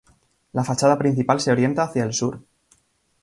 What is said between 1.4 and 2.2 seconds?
se orienta hacia el